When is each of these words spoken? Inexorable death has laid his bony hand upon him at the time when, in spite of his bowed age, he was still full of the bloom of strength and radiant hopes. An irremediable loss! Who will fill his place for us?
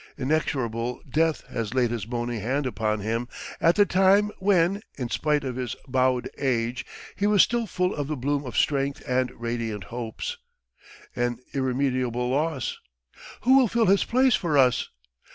Inexorable 0.17 1.03
death 1.07 1.45
has 1.45 1.75
laid 1.75 1.91
his 1.91 2.05
bony 2.07 2.39
hand 2.39 2.65
upon 2.65 3.01
him 3.01 3.27
at 3.59 3.75
the 3.75 3.85
time 3.85 4.31
when, 4.39 4.81
in 4.97 5.09
spite 5.11 5.43
of 5.43 5.57
his 5.57 5.75
bowed 5.87 6.27
age, 6.39 6.83
he 7.15 7.27
was 7.27 7.43
still 7.43 7.67
full 7.67 7.93
of 7.93 8.07
the 8.07 8.15
bloom 8.17 8.43
of 8.43 8.57
strength 8.57 9.03
and 9.07 9.29
radiant 9.39 9.83
hopes. 9.83 10.39
An 11.15 11.37
irremediable 11.53 12.29
loss! 12.29 12.79
Who 13.41 13.55
will 13.59 13.67
fill 13.67 13.85
his 13.85 14.03
place 14.03 14.33
for 14.33 14.57
us? 14.57 14.89